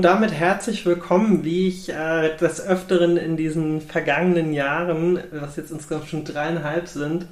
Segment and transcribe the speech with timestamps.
[0.00, 5.70] und damit herzlich willkommen, wie ich äh, des Öfteren in diesen vergangenen Jahren, was jetzt
[5.70, 7.26] insgesamt schon dreieinhalb sind,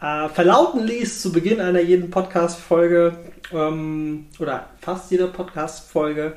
[0.00, 3.12] äh, verlauten ließ zu Beginn einer jeden Podcast-Folge
[3.52, 6.32] ähm, oder fast jeder Podcast-Folge.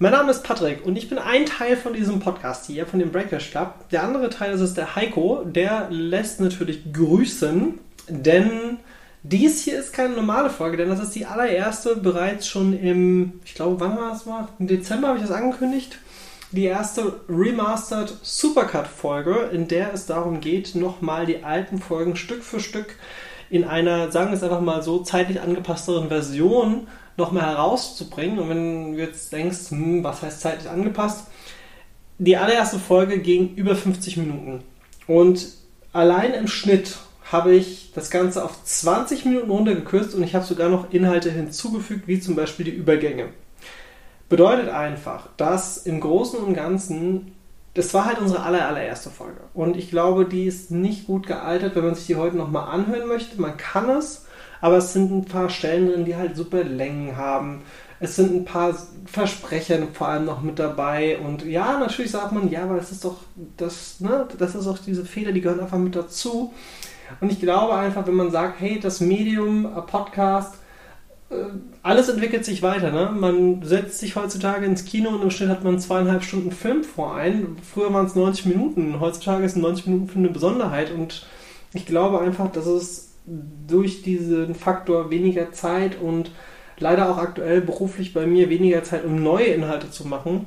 [0.00, 3.12] Mein Name ist Patrick und ich bin ein Teil von diesem Podcast hier, von dem
[3.12, 3.88] Breakers Club.
[3.92, 7.78] Der andere Teil ist es der Heiko, der lässt natürlich grüßen,
[8.08, 8.78] denn
[9.22, 13.54] dies hier ist keine normale Folge, denn das ist die allererste bereits schon im, ich
[13.54, 14.48] glaube, wann war das mal?
[14.58, 15.98] Im Dezember habe ich das angekündigt.
[16.50, 22.60] Die erste Remastered Supercut-Folge, in der es darum geht, nochmal die alten Folgen Stück für
[22.60, 22.96] Stück
[23.48, 28.38] in einer, sagen wir es einfach mal so, zeitlich angepassteren Version nochmal herauszubringen.
[28.38, 31.26] Und wenn du jetzt denkst, hm, was heißt zeitlich angepasst?
[32.18, 34.62] Die allererste Folge ging über 50 Minuten.
[35.06, 35.48] Und
[35.92, 36.96] allein im Schnitt
[37.32, 42.06] habe ich das Ganze auf 20 Minuten runtergekürzt und ich habe sogar noch Inhalte hinzugefügt,
[42.06, 43.28] wie zum Beispiel die Übergänge.
[44.28, 47.32] Bedeutet einfach, dass im Großen und Ganzen,
[47.74, 49.40] das war halt unsere aller, allererste Folge.
[49.54, 53.08] Und ich glaube, die ist nicht gut gealtert, wenn man sich die heute nochmal anhören
[53.08, 53.40] möchte.
[53.40, 54.26] Man kann es,
[54.60, 57.62] aber es sind ein paar Stellen drin, die halt super Längen haben.
[58.00, 61.18] Es sind ein paar Versprecher vor allem noch mit dabei.
[61.18, 63.18] Und ja, natürlich sagt man, ja, aber das ist doch,
[63.56, 66.52] das, ne, das ist doch diese Fehler, die gehören einfach mit dazu.
[67.20, 70.54] Und ich glaube einfach, wenn man sagt, hey, das Medium, äh, Podcast,
[71.30, 71.34] äh,
[71.82, 72.90] alles entwickelt sich weiter.
[72.90, 73.10] Ne?
[73.14, 77.14] Man setzt sich heutzutage ins Kino und im Schnitt hat man zweieinhalb Stunden Film vor
[77.14, 77.56] ein.
[77.62, 79.00] Früher waren es 90 Minuten.
[79.00, 80.90] Heutzutage ist 90 Minuten Film eine Besonderheit.
[80.90, 81.26] Und
[81.72, 86.30] ich glaube einfach, dass es durch diesen Faktor weniger Zeit und
[86.78, 90.46] leider auch aktuell beruflich bei mir weniger Zeit, um neue Inhalte zu machen,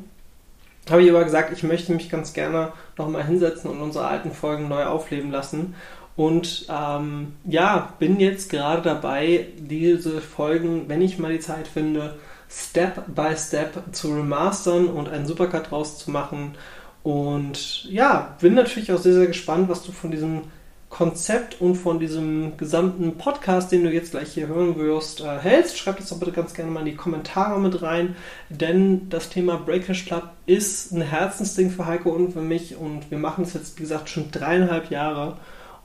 [0.90, 4.68] habe ich aber gesagt, ich möchte mich ganz gerne nochmal hinsetzen und unsere alten Folgen
[4.68, 5.74] neu aufleben lassen.
[6.16, 12.16] Und ähm, ja, bin jetzt gerade dabei, diese Folgen, wenn ich mal die Zeit finde,
[12.50, 16.56] Step by Step zu remastern und einen Supercut draus zu machen.
[17.04, 20.44] Und ja, bin natürlich auch sehr, sehr gespannt, was du von diesem
[20.90, 25.78] Konzept und von diesem gesamten Podcast, den du jetzt gleich hier hören wirst, äh, hältst.
[25.78, 28.16] Schreib das doch bitte ganz gerne mal in die Kommentare mit rein,
[28.50, 33.18] denn das Thema Breakers Club ist ein Herzensding für Heiko und für mich und wir
[33.18, 35.36] machen es jetzt, wie gesagt, schon dreieinhalb Jahre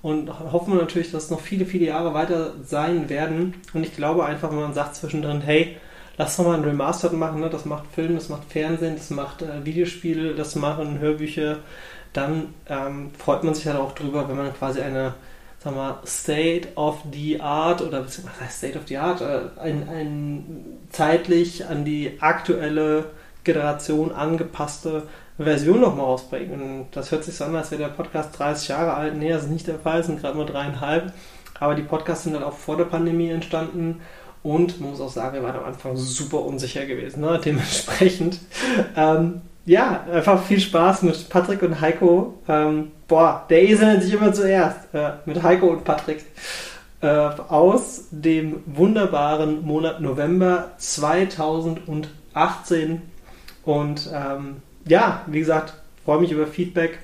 [0.02, 3.54] und hoffen wir natürlich, dass es noch viele, viele Jahre weiter sein werden.
[3.74, 5.76] Und ich glaube einfach, wenn man sagt zwischendrin, hey,
[6.16, 7.50] lass doch mal ein Remastered machen, ne?
[7.50, 11.58] das macht Film, das macht Fernsehen, das macht äh, Videospiele, das machen Hörbücher,
[12.12, 15.14] dann ähm, freut man sich halt auch drüber, wenn man quasi eine
[15.62, 19.88] sag mal, State of the Art oder was heißt State of the Art, äh, ein,
[19.88, 23.06] ein zeitlich an die aktuelle
[23.44, 25.04] Generation angepasste
[25.44, 26.60] Version nochmal rausbringen.
[26.60, 29.16] Und das hört sich so an, als wäre der Podcast 30 Jahre alt.
[29.16, 31.12] Nee, das ist nicht der Fall, es sind gerade mal dreieinhalb.
[31.58, 34.00] Aber die Podcasts sind dann auch vor der Pandemie entstanden.
[34.42, 37.20] Und man muss auch sagen, wir waren am Anfang super unsicher gewesen.
[37.20, 37.40] Ne?
[37.44, 38.38] Dementsprechend,
[38.96, 42.38] ähm, ja, einfach viel Spaß mit Patrick und Heiko.
[42.48, 44.94] Ähm, boah, der Esel nennt sich immer zuerst.
[44.94, 46.24] Äh, mit Heiko und Patrick.
[47.02, 53.02] Äh, aus dem wunderbaren Monat November 2018.
[53.64, 55.74] Und ähm, ja, wie gesagt,
[56.04, 56.98] freue mich über Feedback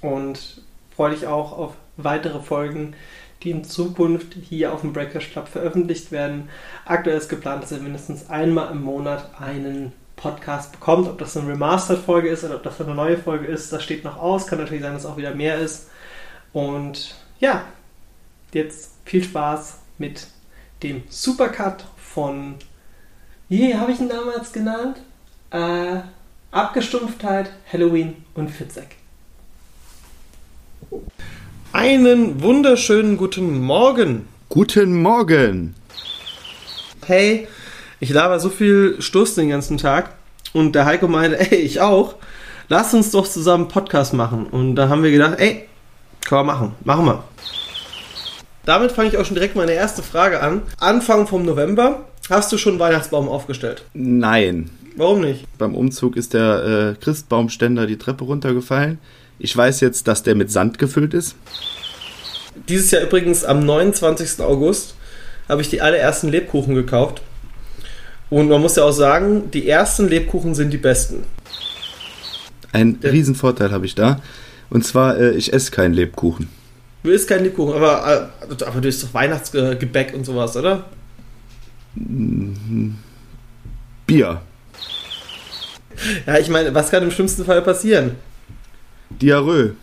[0.00, 0.62] und
[0.94, 2.94] freue dich auch auf weitere Folgen,
[3.42, 6.48] die in Zukunft hier auf dem Breakers Club veröffentlicht werden.
[6.84, 11.08] Aktuell ist geplant, dass ihr mindestens einmal im Monat einen Podcast bekommt.
[11.08, 14.18] Ob das eine Remastered-Folge ist oder ob das eine neue Folge ist, das steht noch
[14.18, 14.46] aus.
[14.46, 15.88] Kann natürlich sein, dass auch wieder mehr ist.
[16.52, 17.64] Und ja,
[18.52, 20.26] jetzt viel Spaß mit
[20.82, 22.56] dem Supercut von,
[23.48, 25.00] wie habe ich ihn damals genannt?
[25.50, 26.00] Äh,
[26.50, 28.96] Abgestumpftheit, Halloween und Fitzek.
[31.72, 34.26] Einen wunderschönen guten Morgen.
[34.48, 35.74] Guten Morgen.
[37.04, 37.48] Hey,
[38.00, 40.14] ich laber so viel Stoß den ganzen Tag
[40.54, 42.14] und der Heiko meinte, ey, ich auch.
[42.70, 44.46] Lass uns doch zusammen einen Podcast machen.
[44.46, 45.68] Und da haben wir gedacht, ey,
[46.26, 46.74] können wir machen.
[46.82, 47.24] Machen wir.
[48.64, 50.62] Damit fange ich auch schon direkt meine erste Frage an.
[50.78, 52.06] Anfang vom November.
[52.30, 53.84] Hast du schon einen Weihnachtsbaum aufgestellt?
[53.92, 54.70] Nein.
[54.98, 55.46] Warum nicht?
[55.58, 58.98] Beim Umzug ist der äh, Christbaumständer die Treppe runtergefallen.
[59.38, 61.36] Ich weiß jetzt, dass der mit Sand gefüllt ist.
[62.68, 64.40] Dieses Jahr übrigens am 29.
[64.40, 64.96] August
[65.48, 67.22] habe ich die allerersten Lebkuchen gekauft.
[68.28, 71.22] Und man muss ja auch sagen, die ersten Lebkuchen sind die besten.
[72.72, 73.10] Ein ja.
[73.10, 74.20] Riesenvorteil habe ich da.
[74.68, 76.48] Und zwar, äh, ich esse keinen Lebkuchen.
[77.04, 80.86] Du isst keinen Lebkuchen, aber, äh, aber du isst doch Weihnachtsgebäck und sowas, oder?
[81.94, 84.40] Bier.
[86.26, 88.16] Ja, ich meine, was kann im schlimmsten Fall passieren?
[89.10, 89.74] Diarrhoe.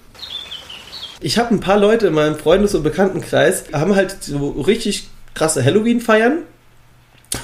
[1.21, 5.63] Ich habe ein paar Leute in meinem Freundes- und Bekanntenkreis, haben halt so richtig krasse
[5.63, 6.39] Halloween-Feiern.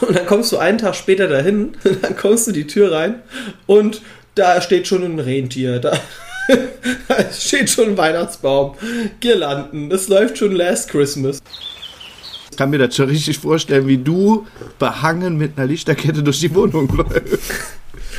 [0.02, 3.22] Und dann kommst du einen Tag später dahin, und dann kommst du die Tür rein
[3.66, 4.02] und
[4.36, 6.00] da steht schon ein Rentier, da,
[7.08, 8.76] da steht schon ein Weihnachtsbaum,
[9.20, 11.42] Girlanden, es läuft schon Last Christmas.
[12.52, 14.46] Ich kann mir das schon richtig vorstellen, wie du
[14.78, 17.54] behangen mit einer Lichterkette durch die Wohnung läufst.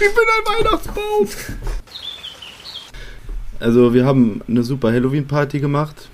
[0.04, 1.28] Ich bin ein Weihnachtsbaum.
[3.60, 6.08] Also wir haben eine super Halloween-Party gemacht.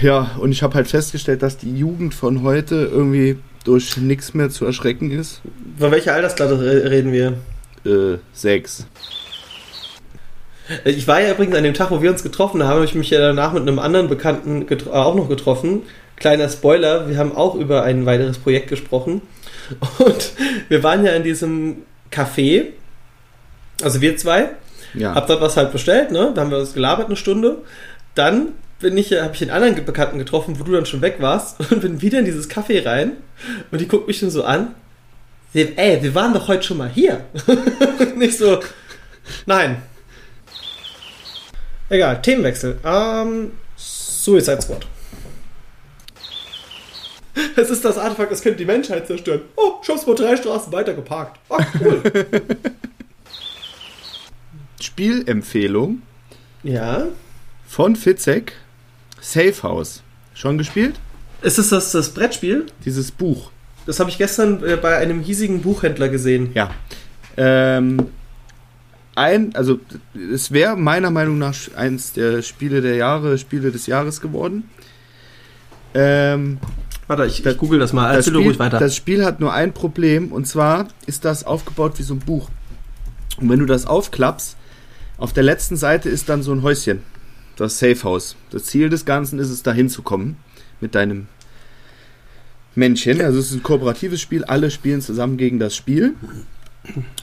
[0.00, 4.50] Ja, und ich habe halt festgestellt, dass die Jugend von heute irgendwie durch nichts mehr
[4.50, 5.40] zu erschrecken ist.
[5.78, 7.32] Von welcher Altersklasse re- reden wir?
[7.84, 8.86] Äh, sechs.
[10.84, 13.10] Ich war ja übrigens an dem Tag, wo wir uns getroffen haben, habe ich mich
[13.10, 15.82] ja danach mit einem anderen Bekannten äh, auch noch getroffen.
[16.16, 19.22] Kleiner Spoiler, wir haben auch über ein weiteres Projekt gesprochen.
[19.98, 20.32] Und
[20.68, 21.76] wir waren ja in diesem
[22.12, 22.66] Café,
[23.82, 24.50] also wir zwei,
[24.94, 25.14] Ja.
[25.14, 26.32] hab dort was halt bestellt, ne?
[26.34, 27.58] Da haben wir uns gelabert eine Stunde.
[28.14, 31.58] Dann bin ich, habe ich einen anderen Bekannten getroffen, wo du dann schon weg warst
[31.70, 33.12] und bin wieder in dieses Café rein
[33.70, 34.74] und die guckt mich schon so an.
[35.52, 37.20] Sie, ey, wir waren doch heute schon mal hier.
[38.16, 38.60] Nicht so,
[39.46, 39.80] nein.
[41.88, 42.78] Egal, Themenwechsel.
[42.84, 44.86] Ähm, Suicide Squad.
[47.56, 49.42] Es ist das Artefakt, das könnte die Menschheit zerstören.
[49.56, 51.38] Oh, ich hab's mal drei Straßen weiter geparkt.
[51.50, 52.02] Ach, cool.
[54.80, 56.02] Spielempfehlung
[56.62, 57.06] ja.
[57.66, 58.52] von Fitzek.
[59.20, 60.02] Safe House.
[60.34, 60.94] Schon gespielt?
[61.42, 62.66] Ist es das, das Brettspiel?
[62.84, 63.50] Dieses Buch.
[63.86, 66.50] Das habe ich gestern äh, bei einem hiesigen Buchhändler gesehen.
[66.54, 66.70] Ja.
[67.36, 68.08] Ähm,
[69.14, 69.80] ein, also
[70.32, 74.68] es wäre meiner Meinung nach eins der Spiele der Jahre, Spiele des Jahres geworden.
[75.94, 76.58] Ähm,
[77.06, 78.14] Warte, ich, Das- ich google das mal.
[78.14, 78.78] das, Spiel, ruhig weiter.
[78.78, 82.50] das Spiel hat nur ein Problem und zwar ist das aufgebaut wie so ein Buch.
[83.40, 84.56] Und wenn du das aufklappst,
[85.18, 87.00] auf der letzten Seite ist dann so ein Häuschen,
[87.56, 88.36] das Safe House.
[88.50, 90.36] Das Ziel des Ganzen ist es, da hinzukommen
[90.80, 91.26] mit deinem
[92.74, 93.20] Männchen.
[93.22, 96.14] Also es ist ein kooperatives Spiel, alle spielen zusammen gegen das Spiel.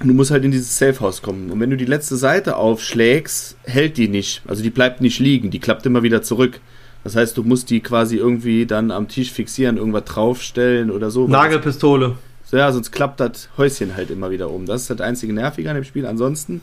[0.02, 1.50] Und du musst halt in dieses Safe House kommen.
[1.52, 4.42] Und wenn du die letzte Seite aufschlägst, hält die nicht.
[4.48, 6.60] Also die bleibt nicht liegen, die klappt immer wieder zurück.
[7.04, 11.28] Das heißt, du musst die quasi irgendwie dann am Tisch fixieren, irgendwas draufstellen oder so.
[11.28, 12.18] Nagelpistole.
[12.46, 14.66] So, ja, sonst klappt das Häuschen halt immer wieder um.
[14.66, 16.06] Das ist das einzige Nervige an dem Spiel.
[16.06, 16.62] Ansonsten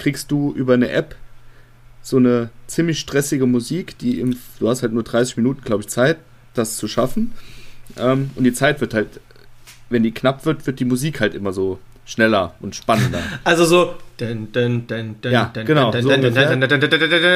[0.00, 1.14] kriegst du über eine App
[2.02, 5.88] so eine ziemlich stressige Musik, die im, du hast halt nur 30 Minuten, glaube ich,
[5.88, 6.16] Zeit,
[6.54, 7.32] das zu schaffen.
[7.98, 9.20] Ähm, und die Zeit wird halt,
[9.90, 13.22] wenn die knapp wird, wird die Musik halt immer so schneller und spannender.
[13.44, 13.94] Also so.
[15.32, 16.08] Ja, genau, so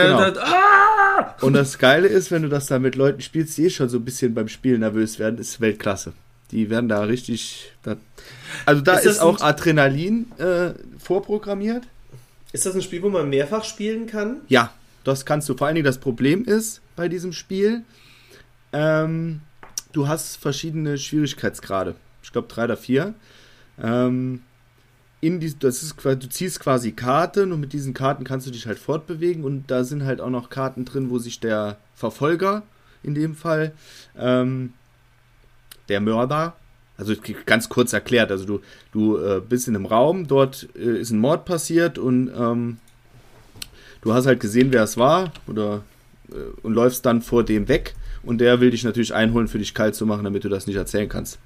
[0.09, 0.41] Genau.
[0.41, 1.35] ah!
[1.41, 3.99] Und das Geile ist, wenn du das da mit Leuten spielst, die eh schon so
[3.99, 6.13] ein bisschen beim Spielen nervös werden, ist Weltklasse.
[6.51, 7.73] Die werden da richtig.
[7.83, 7.97] Da,
[8.67, 11.85] also da Ist ist, auch Adrenalin äh, vorprogrammiert.
[12.55, 14.43] Ist das ein Spiel, wo man mehrfach spielen kann?
[14.47, 14.73] Ja,
[15.03, 15.56] das kannst du.
[15.56, 17.83] Vor allen Dingen das Problem ist bei diesem Spiel,
[18.73, 19.41] ähm,
[19.91, 21.97] du hast verschiedene Schwierigkeitsgrade.
[22.23, 23.15] Ich glaube drei oder vier.
[23.83, 24.43] Ähm,
[25.21, 28.69] in die, das ist, du ziehst quasi Karten und mit diesen Karten kannst du dich
[28.69, 32.63] halt fortbewegen und da sind halt auch noch Karten drin, wo sich der Verfolger
[33.03, 33.73] in dem Fall,
[34.17, 34.75] ähm,
[35.89, 36.55] der Mörder,
[36.96, 37.15] also
[37.46, 38.60] ganz kurz erklärt, also du,
[38.93, 42.79] du äh, bist in einem Raum, dort äh, ist ein Mord passiert und ähm,
[44.03, 45.82] du hast halt gesehen, wer es war oder
[46.31, 49.74] äh, und läufst dann vor dem weg und der will dich natürlich einholen, für dich
[49.74, 51.39] kalt zu machen, damit du das nicht erzählen kannst.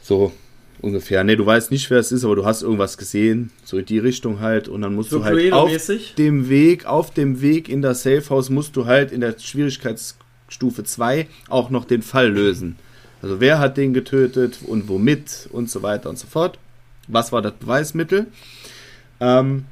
[0.00, 0.32] So
[0.80, 1.22] ungefähr.
[1.22, 3.98] Ne, du weißt nicht, wer es ist, aber du hast irgendwas gesehen, so in die
[3.98, 5.70] Richtung halt und dann musst So du halt auf
[6.18, 11.28] dem Weg, auf dem Weg in das Safehouse musst du halt in der Schwierigkeitsstufe 2
[11.48, 12.76] auch noch den Fall lösen.
[13.22, 16.58] Also wer hat den getötet und womit und so weiter und so fort.
[17.06, 18.26] Was war das Beweismittel?
[19.20, 19.64] Ähm,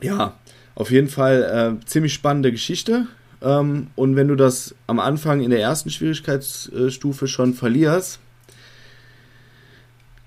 [0.00, 0.34] ja,
[0.74, 3.06] auf jeden Fall äh, ziemlich spannende Geschichte.
[3.42, 8.20] Ähm, und wenn du das am Anfang in der ersten Schwierigkeitsstufe schon verlierst,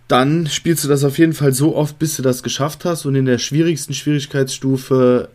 [0.08, 3.06] dann spielst du das auf jeden Fall so oft, bis du das geschafft hast.
[3.06, 5.30] Und in der schwierigsten Schwierigkeitsstufe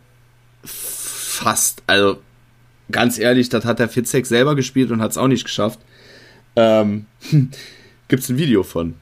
[0.62, 1.82] fast.
[1.88, 2.20] Also
[2.92, 5.80] ganz ehrlich, das hat der Fitzek selber gespielt und hat es auch nicht geschafft.
[6.56, 7.06] Ähm,
[8.08, 8.94] Gibt es ein Video von,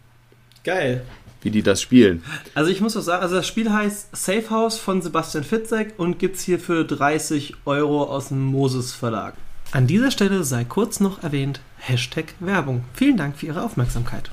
[0.64, 1.02] Geil.
[1.42, 2.22] wie die das spielen.
[2.54, 6.18] Also ich muss doch sagen, also das Spiel heißt Safe House von Sebastian Fitzek und
[6.18, 9.34] gibt's hier für 30 Euro aus dem Moses Verlag.
[9.72, 12.84] An dieser Stelle sei kurz noch erwähnt, Hashtag Werbung.
[12.94, 14.30] Vielen Dank für Ihre Aufmerksamkeit.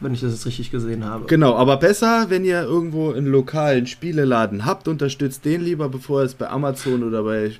[0.00, 1.26] Wenn ich das jetzt richtig gesehen habe.
[1.26, 6.26] Genau, aber besser, wenn ihr irgendwo einen lokalen Spieleladen habt, unterstützt den lieber, bevor ihr
[6.26, 7.52] es bei Amazon oder bei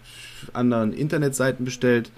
[0.53, 2.11] anderen Internetseiten bestellt.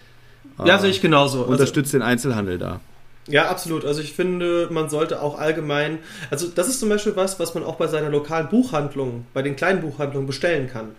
[0.65, 1.41] Ja, sehe ich genauso.
[1.41, 2.81] Also, Unterstützt den Einzelhandel da.
[3.29, 3.85] ja, absolut.
[3.85, 5.99] Also ich finde, man sollte auch allgemein,
[6.31, 9.57] also das ist zum Beispiel was, was man auch bei seiner lokalen Buchhandlung, bei den
[9.57, 10.91] kleinen Buchhandlungen bestellen kann.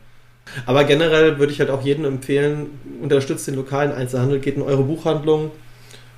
[0.65, 2.67] Aber generell würde ich halt auch jedem empfehlen,
[3.01, 5.51] unterstützt den lokalen Einzelhandel, geht in eure Buchhandlung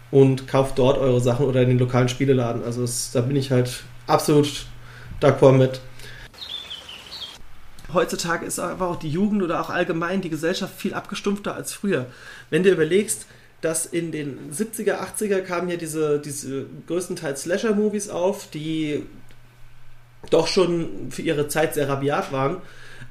[0.09, 2.63] und kauft dort eure Sachen oder in den lokalen Spieleladen.
[2.63, 4.65] Also das, da bin ich halt absolut
[5.21, 5.81] d'accord mit.
[7.93, 12.05] Heutzutage ist aber auch die Jugend oder auch allgemein die Gesellschaft viel abgestumpfter als früher.
[12.49, 13.25] Wenn du überlegst,
[13.61, 19.03] dass in den 70er, 80er kamen ja diese, diese größtenteils Slasher-Movies auf, die
[20.29, 22.57] doch schon für ihre Zeit sehr rabiat waren.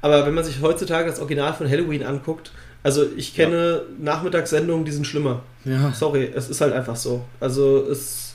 [0.01, 2.51] Aber wenn man sich heutzutage das Original von Halloween anguckt,
[2.83, 3.81] also ich kenne ja.
[3.99, 5.43] Nachmittagssendungen, die sind schlimmer.
[5.65, 5.93] Ja.
[5.93, 7.23] Sorry, es ist halt einfach so.
[7.39, 8.30] Also es,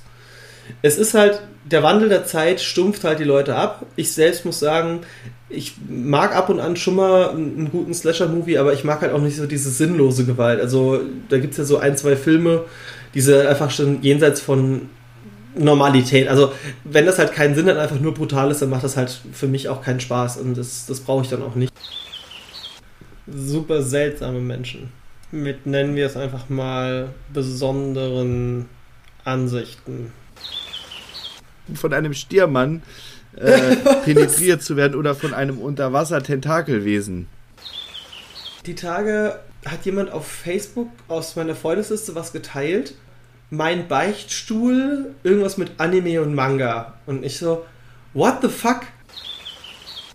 [0.82, 3.86] es ist halt, der Wandel der Zeit stumpft halt die Leute ab.
[3.96, 5.00] Ich selbst muss sagen,
[5.48, 9.20] ich mag ab und an schon mal einen guten Slasher-Movie, aber ich mag halt auch
[9.20, 10.60] nicht so diese sinnlose Gewalt.
[10.60, 12.64] Also da gibt es ja so ein, zwei Filme,
[13.14, 14.88] diese einfach schon jenseits von
[15.56, 16.28] Normalität.
[16.28, 16.52] Also
[16.84, 19.46] wenn das halt keinen Sinn hat, einfach nur brutal ist, dann macht das halt für
[19.46, 21.72] mich auch keinen Spaß und das, das brauche ich dann auch nicht.
[23.26, 24.90] Super seltsame Menschen.
[25.32, 28.66] Mit, nennen wir es einfach mal, besonderen
[29.24, 30.12] Ansichten.
[31.74, 32.82] Von einem Stiermann
[33.36, 37.26] äh, penetriert zu werden oder von einem Unterwasser-Tentakelwesen.
[38.66, 42.94] Die Tage hat jemand auf Facebook aus meiner Freundesliste was geteilt.
[43.50, 46.94] Mein Beichtstuhl, irgendwas mit Anime und Manga.
[47.06, 47.64] Und ich so,
[48.12, 48.82] what the fuck?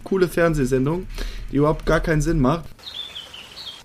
[0.04, 1.08] Coole Fernsehsendung,
[1.52, 2.66] die überhaupt gar keinen Sinn macht.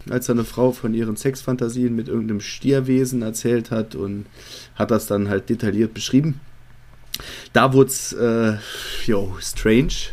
[0.09, 4.27] Als eine Frau von ihren Sexfantasien mit irgendeinem Stierwesen erzählt hat und
[4.77, 6.41] hat das dann halt detailliert beschrieben.
[7.53, 8.55] Da wurde es, äh,
[9.07, 10.11] yo, strange.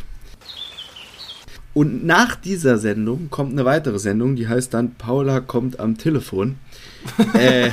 [1.74, 6.56] Und nach dieser Sendung kommt eine weitere Sendung, die heißt dann Paula kommt am Telefon.
[7.34, 7.68] äh,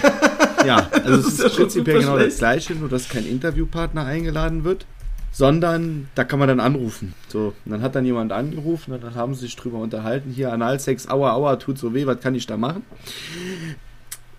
[0.66, 2.32] ja, also es ist, ist prinzipiell genau schlecht.
[2.32, 4.86] das gleiche, nur dass kein Interviewpartner eingeladen wird,
[5.32, 7.14] sondern da kann man dann anrufen.
[7.28, 10.32] So, dann hat dann jemand angerufen und dann haben sie sich drüber unterhalten.
[10.32, 12.84] Hier Analsex, aua, aua, tut so weh, was kann ich da machen?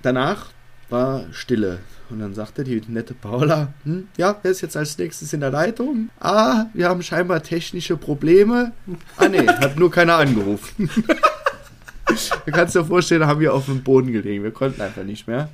[0.02, 0.50] Danach
[0.90, 1.78] war Stille.
[2.12, 5.50] Und dann sagte die nette Paula, hm, ja, wer ist jetzt als nächstes in der
[5.50, 6.10] Leitung?
[6.20, 8.72] Ah, wir haben scheinbar technische Probleme.
[9.16, 10.90] Ah nee, hat nur keiner angerufen.
[12.06, 14.44] du kannst dir vorstellen, haben wir auf dem Boden gelegen.
[14.44, 15.48] Wir konnten einfach nicht mehr.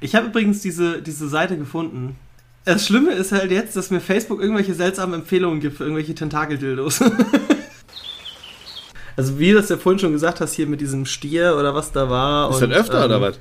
[0.00, 2.16] Ich habe übrigens diese, diese Seite gefunden.
[2.64, 7.00] Das Schlimme ist halt jetzt, dass mir Facebook irgendwelche seltsamen Empfehlungen gibt für irgendwelche Tentakeldildos.
[9.16, 11.92] also wie du das ja vorhin schon gesagt hast, hier mit diesem Stier oder was
[11.92, 12.50] da war.
[12.50, 13.38] Ist und, das öfter ähm, oder was?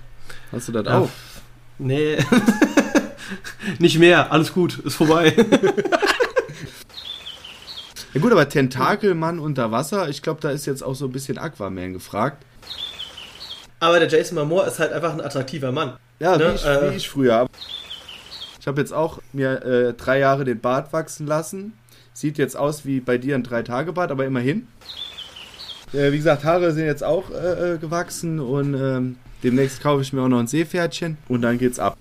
[0.51, 1.09] Hast du das ja, auch?
[1.77, 2.17] Nee.
[3.79, 5.33] Nicht mehr, alles gut, ist vorbei.
[8.13, 11.37] ja gut, aber Tentakelmann unter Wasser, ich glaube, da ist jetzt auch so ein bisschen
[11.37, 12.45] Aquaman gefragt.
[13.79, 15.97] Aber der Jason Momoa ist halt einfach ein attraktiver Mann.
[16.19, 16.51] Ja, ne?
[16.51, 17.47] wie, ich, äh, wie ich früher.
[18.59, 21.73] Ich habe jetzt auch mir äh, drei Jahre den Bart wachsen lassen.
[22.13, 24.67] Sieht jetzt aus wie bei dir ein Drei-Tage-Bart, aber immerhin.
[25.93, 30.11] Äh, wie gesagt, Haare sind jetzt auch äh, äh, gewachsen und ähm, Demnächst kaufe ich
[30.11, 31.99] mir auch noch ein Seepferdchen und dann geht's ab.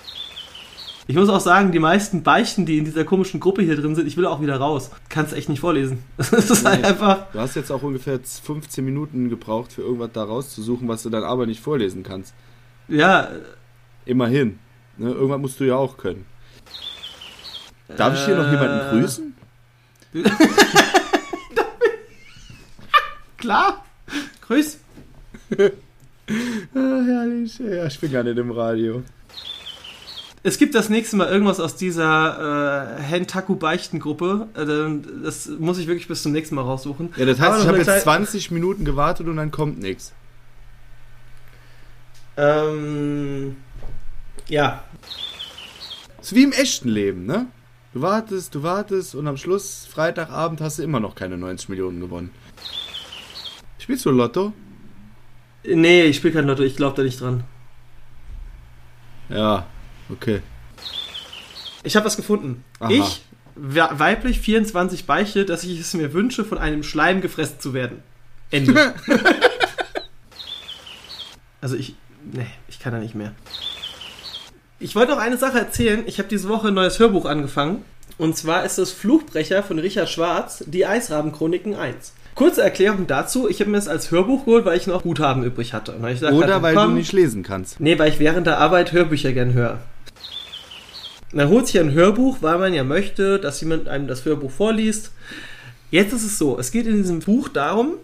[1.07, 4.07] Ich muss auch sagen, die meisten Beichten, die in dieser komischen Gruppe hier drin sind,
[4.07, 4.91] ich will auch wieder raus.
[5.11, 6.03] Kannst echt nicht vorlesen.
[6.17, 7.31] Das ist halt einfach.
[7.33, 11.23] Du hast jetzt auch ungefähr 15 Minuten gebraucht, für irgendwas da rauszusuchen, was du dann
[11.23, 12.33] aber nicht vorlesen kannst.
[12.89, 13.29] Ja.
[14.07, 14.59] Immerhin.
[14.97, 15.11] Ne?
[15.11, 16.25] Irgendwas musst du ja auch können.
[17.95, 18.91] Darf ich hier noch jemanden äh.
[18.91, 19.35] grüßen?
[23.37, 23.85] Klar.
[24.41, 24.79] Grüß.
[26.29, 27.59] ah, herrlich.
[27.59, 29.03] Ja, ich bin gar nicht im Radio.
[30.47, 34.49] Es gibt das nächste Mal irgendwas aus dieser äh, Hentaku-Beichtengruppe.
[34.55, 37.15] Äh, das muss ich wirklich bis zum nächsten Mal raussuchen.
[37.17, 40.13] Ja, das heißt, ich habe jetzt 20 Minuten gewartet und dann kommt nichts.
[42.37, 43.57] Ähm,
[44.49, 44.85] ja.
[46.21, 47.47] ist wie im echten Leben, ne?
[47.95, 52.01] Du wartest, du wartest und am Schluss, Freitagabend, hast du immer noch keine 90 Millionen
[52.01, 52.31] gewonnen.
[53.79, 54.53] Spielst du Lotto?
[55.67, 57.45] Nee, ich spiele kein Lotto, ich glaube da nicht dran.
[59.29, 59.67] Ja,
[60.11, 60.43] okay.
[61.83, 62.65] Ich habe was gefunden.
[62.81, 62.91] Aha.
[62.91, 63.23] Ich,
[63.57, 68.03] weiblich 24 Beiche, dass ich es mir wünsche, von einem Schleim gefressen zu werden.
[68.51, 68.95] Ende.
[71.61, 71.95] also ich,
[72.33, 73.33] nee, ich kann da nicht mehr.
[74.81, 76.03] Ich wollte noch eine Sache erzählen.
[76.07, 77.85] Ich habe diese Woche ein neues Hörbuch angefangen.
[78.19, 82.13] Und zwar ist das Fluchbrecher von Richard Schwarz, die Eisrabenchroniken 1.
[82.35, 85.73] Kurze Erklärung dazu, ich habe mir das als Hörbuch geholt, weil ich noch Guthaben übrig
[85.73, 85.93] hatte.
[86.01, 87.79] Gesagt, Oder weil komm, du nicht lesen kannst.
[87.79, 89.79] Nee, weil ich während der Arbeit Hörbücher gern höre.
[91.33, 95.13] Man holt sich ein Hörbuch, weil man ja möchte, dass jemand einem das Hörbuch vorliest.
[95.91, 97.95] Jetzt ist es so, es geht in diesem Buch darum,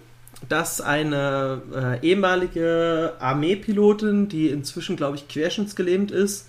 [0.49, 6.49] dass eine äh, ehemalige Armeepilotin, die inzwischen, glaube ich, querschnittsgelähmt ist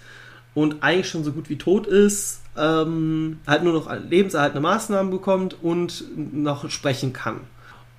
[0.54, 5.58] und eigentlich schon so gut wie tot ist, ähm, halt nur noch lebenserhaltende Maßnahmen bekommt
[5.62, 7.42] und noch sprechen kann.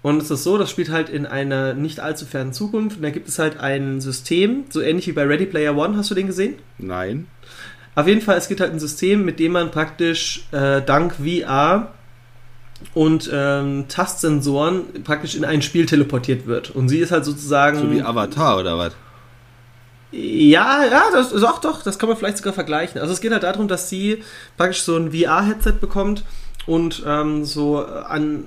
[0.02, 2.96] Und es ist so, das spielt halt in einer nicht allzu fernen Zukunft.
[2.96, 5.96] Und da gibt es halt ein System, so ähnlich wie bei Ready Player One.
[5.96, 6.56] Hast du den gesehen?
[6.78, 7.28] Nein.
[7.94, 11.92] Auf jeden Fall, es gibt halt ein System, mit dem man praktisch äh, dank VR
[12.94, 16.70] und ähm, Tastsensoren praktisch in ein Spiel teleportiert wird.
[16.70, 17.78] Und sie ist halt sozusagen.
[17.78, 18.92] So wie Avatar oder was?
[20.10, 23.00] Ja, ja, das doch, doch, das kann man vielleicht sogar vergleichen.
[23.00, 24.22] Also es geht halt darum, dass sie
[24.58, 26.24] praktisch so ein VR-Headset bekommt
[26.66, 28.44] und ähm, so an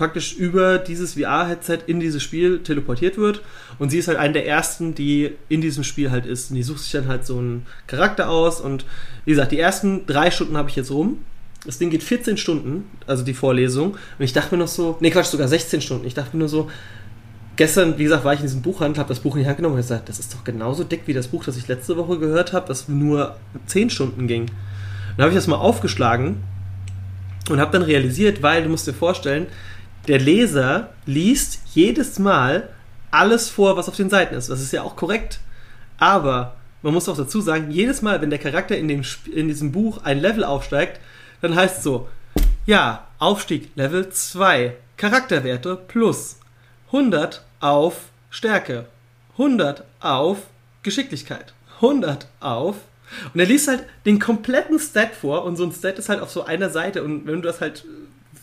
[0.00, 3.42] praktisch über dieses VR-Headset in dieses Spiel teleportiert wird.
[3.78, 6.50] Und sie ist halt eine der ersten, die in diesem Spiel halt ist.
[6.50, 8.62] Und die sucht sich dann halt so einen Charakter aus.
[8.62, 8.86] Und
[9.26, 11.18] wie gesagt, die ersten drei Stunden habe ich jetzt rum.
[11.66, 13.90] Das Ding geht 14 Stunden, also die Vorlesung.
[13.90, 16.06] Und ich dachte mir noch so, nee, Quatsch, sogar 16 Stunden.
[16.06, 16.70] Ich dachte mir nur so,
[17.56, 19.74] gestern, wie gesagt, war ich in diesem Buchhandel, habe das Buch in die Hand genommen
[19.74, 22.54] und gesagt, das ist doch genauso dick wie das Buch, das ich letzte Woche gehört
[22.54, 24.46] habe, das nur 10 Stunden ging.
[25.18, 26.36] Dann habe ich das mal aufgeschlagen
[27.50, 29.46] und habe dann realisiert, weil du musst dir vorstellen,
[30.10, 32.68] der Leser liest jedes Mal
[33.12, 34.50] alles vor, was auf den Seiten ist.
[34.50, 35.38] Das ist ja auch korrekt.
[35.98, 39.02] Aber man muss auch dazu sagen, jedes Mal, wenn der Charakter in, dem,
[39.32, 40.98] in diesem Buch ein Level aufsteigt,
[41.42, 42.08] dann heißt es so,
[42.66, 46.40] ja, Aufstieg Level 2, Charakterwerte plus
[46.86, 48.86] 100 auf Stärke,
[49.34, 50.38] 100 auf
[50.82, 52.74] Geschicklichkeit, 100 auf
[53.32, 56.30] und er liest halt den kompletten Stat vor und so ein Stat ist halt auf
[56.30, 57.84] so einer Seite und wenn du das halt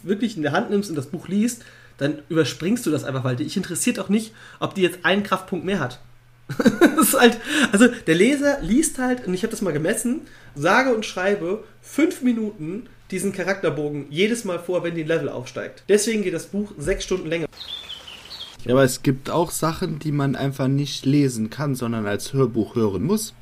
[0.04, 1.64] wirklich in der Hand nimmst und das Buch liest,
[1.98, 5.66] dann überspringst du das einfach, weil dich interessiert auch nicht, ob die jetzt einen Kraftpunkt
[5.66, 6.00] mehr hat.
[6.58, 7.38] das ist halt,
[7.72, 10.22] also der Leser liest halt, und ich habe das mal gemessen,
[10.56, 15.84] sage und schreibe fünf Minuten diesen Charakterbogen jedes Mal vor, wenn die Level aufsteigt.
[15.90, 17.48] Deswegen geht das Buch sechs Stunden länger.
[18.66, 22.76] Ja, aber es gibt auch Sachen, die man einfach nicht lesen kann, sondern als Hörbuch
[22.76, 23.34] hören muss.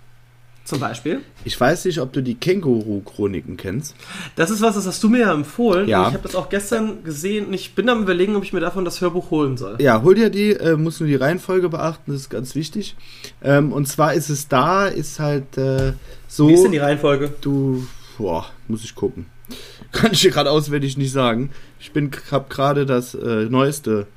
[0.66, 1.22] Zum Beispiel?
[1.44, 3.96] Ich weiß nicht, ob du die Känguru-Chroniken kennst.
[4.36, 5.88] Das ist was, das hast du mir ja empfohlen.
[5.88, 6.08] Ja.
[6.08, 8.84] Ich habe das auch gestern gesehen und ich bin am überlegen, ob ich mir davon
[8.84, 9.76] das Hörbuch holen soll.
[9.80, 12.96] Ja, hol dir die, äh, musst nur die Reihenfolge beachten, das ist ganz wichtig.
[13.44, 15.94] Ähm, und zwar ist es da, ist halt äh,
[16.28, 16.50] so.
[16.50, 17.32] Wie ist denn die Reihenfolge?
[17.42, 17.86] Du,
[18.18, 19.28] boah, muss ich gucken.
[19.92, 21.52] Kann ich dir gerade auswendig nicht sagen.
[21.80, 24.08] Ich bin, hab gerade das äh, neueste.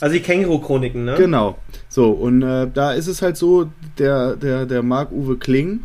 [0.00, 1.14] Also die Känguru-Chroniken, ne?
[1.16, 1.58] Genau.
[1.88, 5.84] So, und äh, da ist es halt so, der, der, der Marc-Uwe Kling,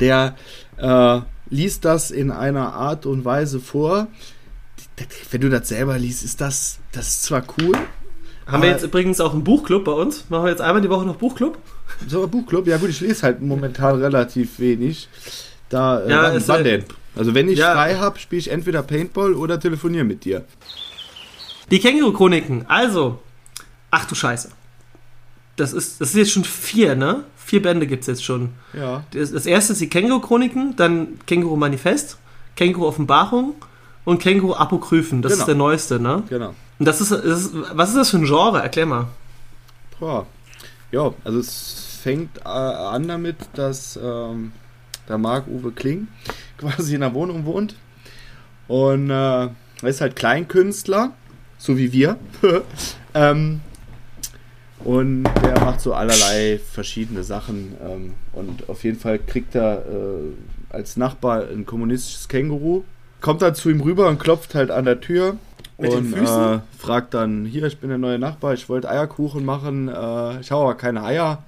[0.00, 0.36] der
[0.78, 1.20] äh,
[1.50, 4.08] liest das in einer Art und Weise vor.
[5.30, 7.76] Wenn du das selber liest, ist das, das ist zwar cool.
[8.46, 10.24] Haben wir jetzt übrigens auch einen Buchclub bei uns?
[10.30, 11.58] Machen wir jetzt einmal die Woche noch Buchclub?
[12.06, 15.08] So, Buchclub, ja gut, ich lese halt momentan relativ wenig.
[15.68, 16.84] Da, äh, Ja, wann, wann halt- denn?
[17.16, 17.72] Also wenn ich Ja.
[17.74, 20.44] frei habe, spiele ich entweder Paintball oder telefoniere mit dir.
[21.70, 22.64] Die Känguru-Chroniken.
[22.68, 23.20] Also,
[23.90, 24.50] ach du Scheiße.
[25.56, 27.24] Das ist, das ist jetzt schon vier, ne?
[27.36, 28.50] Vier Bände gibt es jetzt schon.
[28.72, 29.02] Ja.
[29.12, 32.18] Das, das erste ist die Känguru-Chroniken, dann Känguru-Manifest,
[32.56, 33.54] Känguru-Offenbarung
[34.04, 35.22] und Känguru-Apokryphen.
[35.22, 35.42] Das Genau.
[35.42, 36.22] ist der neueste, ne?
[36.28, 36.54] Genau.
[36.78, 38.62] Und das ist, das ist, was ist das für ein Genre?
[38.62, 39.06] Erklär mal.
[39.98, 40.26] Boah.
[40.92, 44.52] Ja, also es fängt äh, an damit, dass ähm,
[45.08, 46.06] der Marc-Uwe Kling
[46.58, 47.74] quasi in der Wohnung wohnt.
[48.68, 49.14] Und äh,
[49.46, 49.50] er
[49.82, 51.12] ist halt Kleinkünstler,
[51.58, 52.16] so wie wir.
[53.14, 53.60] ähm,
[54.84, 57.74] und der macht so allerlei verschiedene Sachen.
[57.84, 62.84] Ähm, und auf jeden Fall kriegt er äh, als Nachbar ein kommunistisches Känguru.
[63.20, 65.36] Kommt dann zu ihm rüber und klopft halt an der Tür.
[65.78, 66.54] Mit den und Füßen?
[66.54, 70.50] Äh, fragt dann, hier, ich bin der neue Nachbar, ich wollte Eierkuchen machen, äh, ich
[70.50, 71.44] habe aber keine Eier.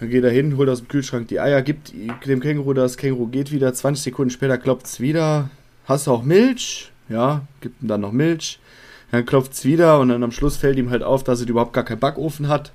[0.00, 1.92] Dann geht er hin, holt aus dem Kühlschrank die Eier, gibt
[2.26, 5.50] dem Känguru das, Känguru geht wieder, 20 Sekunden später klopft es wieder.
[5.86, 6.90] Hast du auch Milch?
[7.08, 8.58] Ja, gibt ihm dann noch Milch.
[9.10, 11.72] Dann klopft es wieder und dann am Schluss fällt ihm halt auf, dass er überhaupt
[11.72, 12.72] gar keinen Backofen hat.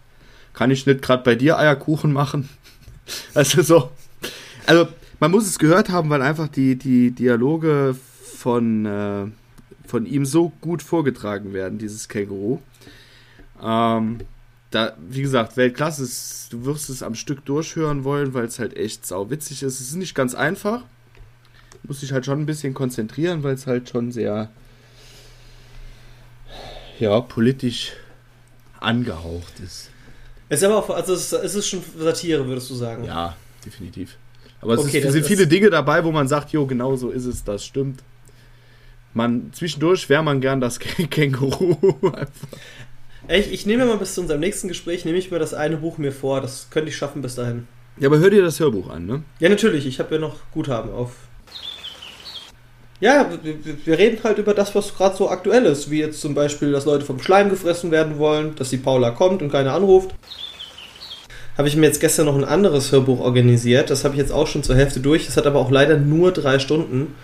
[0.53, 2.49] Kann ich nicht gerade bei dir Eierkuchen machen?
[3.33, 3.89] Also so.
[4.67, 4.87] Also
[5.19, 7.95] man muss es gehört haben, weil einfach die, die Dialoge
[8.35, 9.25] von, äh,
[9.87, 12.59] von ihm so gut vorgetragen werden, dieses Känguru.
[13.63, 14.19] Ähm,
[14.71, 18.77] da, wie gesagt, Weltklasse ist, du wirst es am Stück durchhören wollen, weil es halt
[18.77, 19.79] echt sau witzig ist.
[19.79, 20.83] Es ist nicht ganz einfach.
[21.83, 24.49] Muss dich halt schon ein bisschen konzentrieren, weil es halt schon sehr
[26.99, 27.93] ja, politisch
[28.79, 29.89] angehaucht ist.
[30.49, 33.03] Es ist aber auch, also es ist, schon Satire, würdest du sagen.
[33.05, 34.17] Ja, definitiv.
[34.61, 37.25] Aber es Okay, ist, sind viele Dinge dabei, wo man sagt, jo, genau so ist
[37.25, 38.03] es, das stimmt.
[39.13, 41.77] Man, zwischendurch wäre man gern das Känguru.
[43.27, 45.97] Ich, ich nehme mal bis zu unserem nächsten Gespräch, nehme ich mir das eine Buch
[45.97, 46.41] mir vor.
[46.41, 47.67] Das könnte ich schaffen bis dahin.
[47.97, 49.23] ja, aber hör dir das Hörbuch an, ne?
[49.39, 49.85] Ja, natürlich.
[49.85, 51.11] Ich habe ja noch Guthaben auf.
[53.01, 53.29] Ja,
[53.85, 55.89] wir, reden halt über das, was gerade so aktuell ist.
[55.89, 59.41] Wie jetzt zum Beispiel, dass Leute vom Schleim gefressen werden wollen, dass die Paula kommt
[59.41, 60.13] und keiner anruft.
[61.57, 63.89] Habe ich mir jetzt gestern noch ein anderes Hörbuch organisiert.
[63.89, 65.25] Das habe ich jetzt auch schon zur Hälfte durch.
[65.25, 67.15] Das hat aber auch leider nur drei Stunden.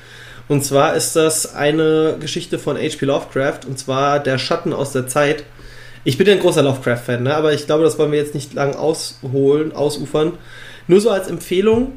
[0.47, 3.05] Und zwar ist das eine Geschichte von H.P.
[3.05, 5.43] Lovecraft, und zwar Der Schatten aus der Zeit.
[6.03, 7.33] Ich bin ja ein großer Lovecraft-Fan, ne?
[7.35, 10.33] aber ich glaube, das wollen wir jetzt nicht lang ausholen, ausufern.
[10.88, 11.93] Nur so als Empfehlung,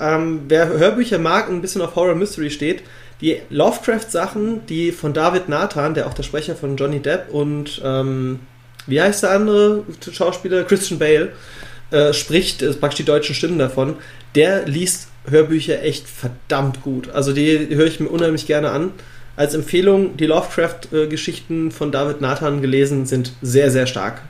[0.00, 2.82] ähm, wer Hörbücher mag und ein bisschen auf Horror Mystery steht,
[3.20, 8.40] die Lovecraft-Sachen, die von David Nathan, der auch der Sprecher von Johnny Depp und ähm,
[8.86, 10.64] wie heißt der andere Schauspieler?
[10.64, 11.32] Christian Bale,
[11.90, 13.96] äh, spricht, ist praktisch die deutschen Stimmen davon,
[14.34, 17.10] der liest Hörbücher echt verdammt gut.
[17.10, 18.92] Also die höre ich mir unheimlich gerne an.
[19.36, 24.22] Als Empfehlung, die Lovecraft-Geschichten von David Nathan gelesen sind sehr, sehr stark.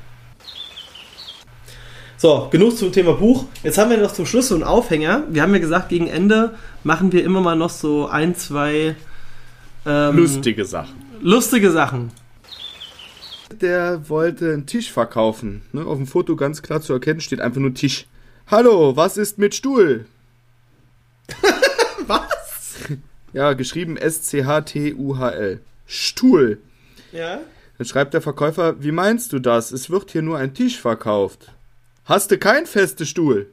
[2.21, 3.47] So, genug zum Thema Buch.
[3.63, 5.25] Jetzt haben wir noch zum Schluss so einen Aufhänger.
[5.31, 6.55] Wir haben ja gesagt, gegen Ende
[6.85, 8.95] machen wir immer mal noch so ein, zwei
[9.87, 10.97] ähm, lustige Sachen.
[11.23, 12.13] Lustige Sachen.
[13.63, 15.63] Der wollte einen Tisch verkaufen.
[15.73, 15.87] Ne?
[15.87, 18.07] Auf dem Foto ganz klar zu erkennen steht einfach nur Tisch.
[18.49, 20.05] Hallo, was ist mit Stuhl?
[22.07, 22.75] was?
[23.33, 25.61] Ja, geschrieben S-C-H-T-U-H-L.
[25.87, 26.59] Stuhl.
[27.13, 27.41] Ja?
[27.79, 29.73] Dann schreibt der Verkäufer, wie meinst du das?
[29.73, 31.55] Es wird hier nur ein Tisch verkauft.
[32.05, 33.51] Hast du kein feste Stuhl?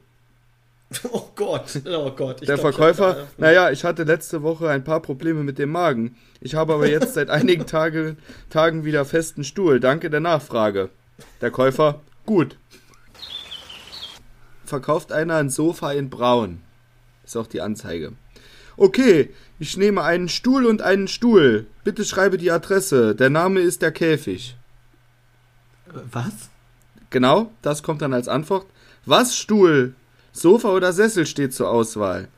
[1.12, 2.40] Oh Gott, oh Gott.
[2.40, 6.16] der glaub, Verkäufer, naja, ich hatte letzte Woche ein paar Probleme mit dem Magen.
[6.40, 8.16] Ich habe aber jetzt seit einigen Tage,
[8.48, 9.80] Tagen wieder festen Stuhl.
[9.80, 10.88] Danke der Nachfrage.
[11.40, 12.56] Der Käufer, gut.
[14.64, 16.62] Verkauft einer ein Sofa in Braun.
[17.24, 18.12] Ist auch die Anzeige.
[18.76, 21.66] Okay, ich nehme einen Stuhl und einen Stuhl.
[21.84, 23.14] Bitte schreibe die Adresse.
[23.14, 24.56] Der Name ist der Käfig.
[25.86, 26.50] Was?
[27.10, 28.66] Genau, das kommt dann als Antwort.
[29.06, 29.94] Was Stuhl?
[30.32, 32.28] Sofa oder Sessel steht zur Auswahl.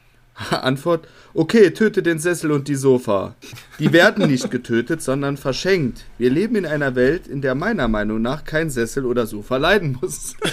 [0.50, 3.34] Antwort: Okay, töte den Sessel und die Sofa.
[3.78, 6.04] Die werden nicht getötet, sondern verschenkt.
[6.18, 9.98] Wir leben in einer Welt, in der meiner Meinung nach kein Sessel oder Sofa leiden
[10.00, 10.34] muss.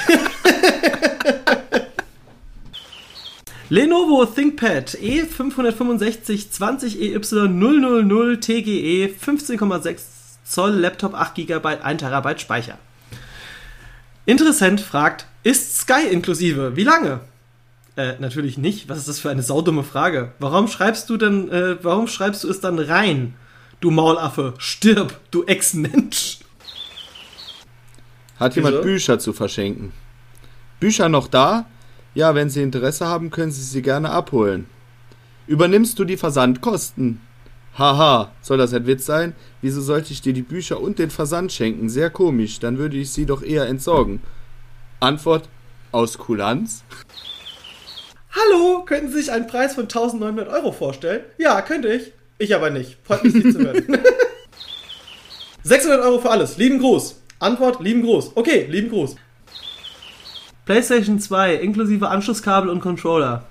[3.70, 10.02] Lenovo ThinkPad E565 20EY000 TGE 15,6
[10.44, 12.78] Zoll Laptop 8 GB 1 TB Speicher.
[14.26, 16.76] Interessent fragt, ist Sky inklusive?
[16.76, 17.20] Wie lange?
[17.96, 18.90] Äh, natürlich nicht.
[18.90, 20.34] Was ist das für eine saudumme Frage?
[20.40, 23.36] Warum schreibst du denn, äh, warum schreibst du es dann rein?
[23.80, 26.40] Du Maulaffe, stirb, du Ex-Mensch.
[28.40, 29.94] Hat jemand Bücher zu verschenken?
[30.80, 31.68] Bücher noch da?
[32.16, 34.66] Ja, wenn Sie Interesse haben, können Sie sie gerne abholen.
[35.48, 37.22] Übernimmst du die Versandkosten?
[37.78, 39.36] Haha, soll das ein Witz sein?
[39.62, 41.90] Wieso sollte ich dir die Bücher und den Versand schenken?
[41.90, 44.22] Sehr komisch, dann würde ich sie doch eher entsorgen.
[45.02, 45.50] Antwort
[45.92, 46.84] aus Kulanz.
[48.32, 51.22] Hallo, könnten Sie sich einen Preis von 1900 Euro vorstellen?
[51.38, 52.14] Ja, könnte ich.
[52.38, 52.98] Ich aber nicht.
[53.04, 53.86] Freut mich, Sie zu hören.
[55.64, 56.58] 600 Euro für alles.
[56.58, 57.22] Lieben Gruß.
[57.40, 58.32] Antwort, lieben Gruß.
[58.36, 59.16] Okay, lieben Gruß.
[60.66, 63.46] PlayStation 2 inklusive Anschlusskabel und Controller.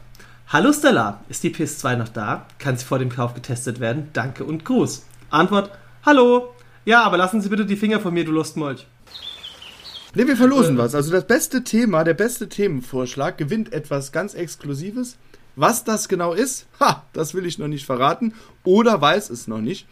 [0.49, 2.47] Hallo Stella, ist die PS2 noch da?
[2.59, 4.11] Kann sie vor dem Kauf getestet werden?
[4.13, 5.05] Danke und Gruß.
[5.31, 5.71] Antwort:
[6.05, 6.55] Hallo.
[6.85, 8.87] Ja, aber lassen Sie bitte die Finger von mir, du Lustmolch.
[10.15, 10.95] Ne, wir verlosen was.
[10.95, 15.17] Also das beste Thema, der beste Themenvorschlag gewinnt etwas ganz Exklusives.
[15.57, 19.61] Was das genau ist, ha, das will ich noch nicht verraten oder weiß es noch
[19.61, 19.87] nicht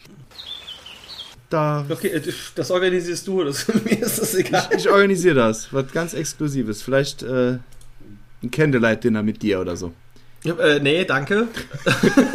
[1.52, 1.84] da.
[1.88, 4.68] Okay, äh, das organisierst du, das, mir ist das egal.
[4.70, 6.82] Ich, ich organisiere das, was ganz Exklusives.
[6.82, 7.58] Vielleicht äh,
[8.42, 9.92] ein Candlelight-Dinner mit dir oder so.
[10.44, 11.48] Äh, nee, danke.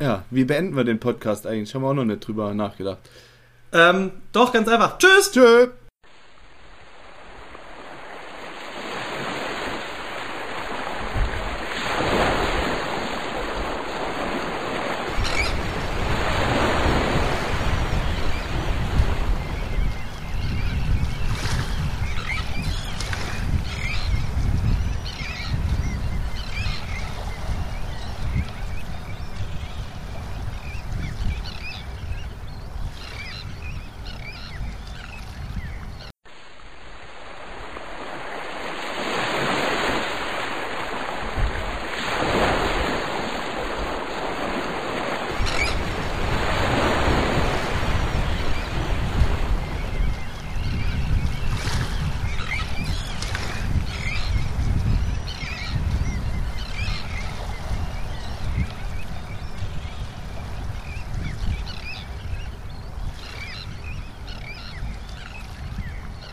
[0.00, 1.74] ja, wie beenden wir den Podcast eigentlich?
[1.74, 2.98] Haben wir auch noch nicht drüber nachgedacht.
[3.72, 4.98] Ähm, doch, ganz einfach.
[4.98, 5.30] Tschüss!
[5.32, 5.68] Tschüss!